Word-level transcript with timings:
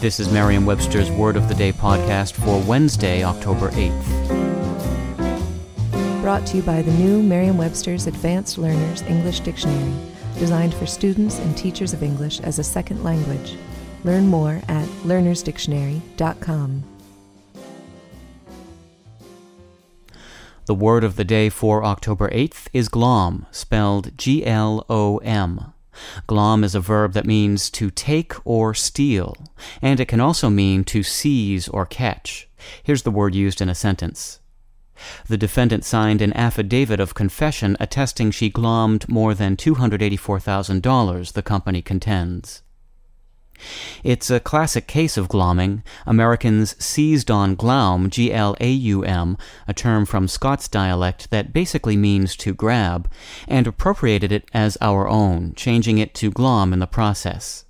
This 0.00 0.18
is 0.18 0.32
Merriam 0.32 0.64
Webster's 0.64 1.10
Word 1.10 1.36
of 1.36 1.46
the 1.46 1.54
Day 1.54 1.74
podcast 1.74 2.32
for 2.32 2.58
Wednesday, 2.62 3.22
October 3.22 3.68
8th. 3.72 4.30
Brought 6.22 6.46
to 6.46 6.56
you 6.56 6.62
by 6.62 6.80
the 6.80 6.92
new 6.92 7.22
Merriam 7.22 7.58
Webster's 7.58 8.06
Advanced 8.06 8.56
Learners 8.56 9.02
English 9.02 9.40
Dictionary, 9.40 9.92
designed 10.38 10.72
for 10.72 10.86
students 10.86 11.38
and 11.40 11.54
teachers 11.54 11.92
of 11.92 12.02
English 12.02 12.40
as 12.40 12.58
a 12.58 12.64
second 12.64 13.04
language. 13.04 13.56
Learn 14.02 14.26
more 14.26 14.62
at 14.68 14.88
learnersdictionary.com. 15.04 16.82
The 20.64 20.74
word 20.74 21.04
of 21.04 21.16
the 21.16 21.24
day 21.24 21.50
for 21.50 21.84
October 21.84 22.30
8th 22.30 22.68
is 22.72 22.88
glom, 22.88 23.44
spelled 23.50 24.16
G 24.16 24.46
L 24.46 24.86
O 24.88 25.18
M. 25.18 25.74
Glom 26.26 26.64
is 26.64 26.74
a 26.74 26.80
verb 26.80 27.12
that 27.12 27.26
means 27.26 27.70
to 27.70 27.90
take 27.90 28.34
or 28.44 28.74
steal, 28.74 29.36
and 29.82 30.00
it 30.00 30.08
can 30.08 30.20
also 30.20 30.50
mean 30.50 30.84
to 30.84 31.02
seize 31.02 31.68
or 31.68 31.86
catch. 31.86 32.48
Here's 32.82 33.02
the 33.02 33.10
word 33.10 33.34
used 33.34 33.60
in 33.60 33.68
a 33.68 33.74
sentence. 33.74 34.40
The 35.28 35.38
defendant 35.38 35.84
signed 35.84 36.20
an 36.20 36.32
affidavit 36.34 37.00
of 37.00 37.14
confession 37.14 37.76
attesting 37.80 38.30
she 38.30 38.50
glommed 38.50 39.08
more 39.08 39.34
than 39.34 39.56
$284,000, 39.56 41.32
the 41.32 41.42
company 41.42 41.80
contends. 41.82 42.62
It's 44.02 44.30
a 44.30 44.40
classic 44.40 44.86
case 44.86 45.16
of 45.16 45.28
glomming. 45.28 45.82
Americans 46.06 46.76
seized 46.82 47.30
on 47.30 47.54
glaum, 47.54 48.10
G 48.10 48.32
L 48.32 48.56
A 48.60 48.70
U 48.70 49.04
M, 49.04 49.36
a 49.68 49.74
term 49.74 50.06
from 50.06 50.28
Scots 50.28 50.68
dialect 50.68 51.30
that 51.30 51.52
basically 51.52 51.96
means 51.96 52.36
to 52.36 52.54
grab, 52.54 53.10
and 53.46 53.66
appropriated 53.66 54.32
it 54.32 54.48
as 54.52 54.78
our 54.80 55.08
own, 55.08 55.54
changing 55.54 55.98
it 55.98 56.14
to 56.14 56.30
glom 56.30 56.72
in 56.72 56.78
the 56.78 56.86
process. 56.86 57.64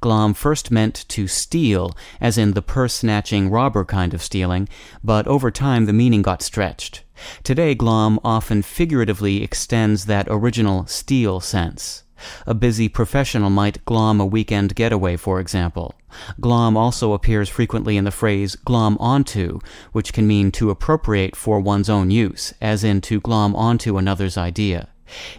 Glom 0.00 0.34
first 0.34 0.70
meant 0.70 1.04
to 1.08 1.26
steal, 1.26 1.96
as 2.20 2.38
in 2.38 2.52
the 2.52 2.62
purse 2.62 2.94
snatching 2.94 3.50
robber 3.50 3.84
kind 3.84 4.14
of 4.14 4.22
stealing, 4.22 4.68
but 5.02 5.26
over 5.26 5.50
time 5.50 5.86
the 5.86 5.92
meaning 5.92 6.22
got 6.22 6.42
stretched. 6.42 7.04
Today, 7.42 7.74
glom 7.74 8.18
often 8.24 8.62
figuratively 8.62 9.42
extends 9.42 10.06
that 10.06 10.26
original 10.30 10.86
steal 10.86 11.40
sense. 11.40 12.04
A 12.46 12.54
busy 12.54 12.88
professional 12.88 13.50
might 13.50 13.84
glom 13.84 14.20
a 14.20 14.26
weekend 14.26 14.74
getaway, 14.74 15.16
for 15.16 15.40
example. 15.40 15.94
Glom 16.40 16.76
also 16.76 17.12
appears 17.12 17.48
frequently 17.48 17.96
in 17.96 18.04
the 18.04 18.10
phrase 18.10 18.56
glom 18.56 18.96
onto, 18.98 19.58
which 19.92 20.12
can 20.12 20.26
mean 20.26 20.50
to 20.52 20.70
appropriate 20.70 21.36
for 21.36 21.60
one's 21.60 21.88
own 21.88 22.10
use, 22.10 22.52
as 22.60 22.84
in 22.84 23.00
to 23.02 23.20
glom 23.20 23.54
onto 23.56 23.96
another's 23.96 24.36
idea. 24.36 24.88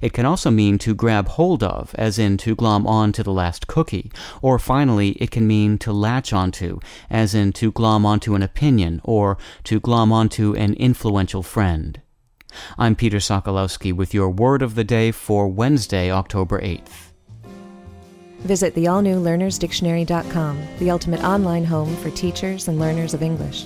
It 0.02 0.14
can 0.14 0.25
also 0.25 0.52
mean 0.52 0.77
to 0.80 0.94
grab 0.95 1.27
hold 1.30 1.64
of, 1.64 1.94
as 1.97 2.19
in 2.19 2.38
to 2.38 2.55
glom 2.55 2.86
on 2.88 3.11
to 3.14 3.23
the 3.23 3.31
last 3.31 3.67
cookie, 3.67 4.11
or 4.41 4.59
finally, 4.59 5.11
it 5.11 5.31
can 5.31 5.47
mean 5.47 5.78
to 5.80 5.91
latch 5.91 6.33
onto, 6.33 6.80
as 7.09 7.33
in 7.33 7.53
to 7.53 7.72
glom 7.72 8.05
onto 8.05 8.36
an 8.36 8.44
opinion, 8.44 9.02
or 9.03 9.38
to 9.66 9.80
glom 9.80 10.12
onto 10.12 10.53
an 10.56 10.73
influential 10.75 11.44
friend. 11.44 12.01
I'm 12.78 12.95
Peter 12.95 13.18
Sokolowski 13.18 13.94
with 13.94 14.13
your 14.13 14.29
word 14.29 14.62
of 14.62 14.75
the 14.75 14.84
day 14.84 15.12
for 15.12 15.47
Wednesday, 15.47 16.12
October 16.12 16.59
8th. 16.59 17.12
Visit 18.40 18.74
the 18.74 18.88
all 18.88 19.01
new 19.01 19.22
learnersdictionary.com, 19.22 20.59
the 20.79 20.90
ultimate 20.90 21.24
online 21.24 21.63
home 21.63 21.95
for 21.97 22.09
teachers 22.09 22.68
and 22.68 22.79
learners 22.79 23.13
of 23.13 23.22
English. 23.22 23.66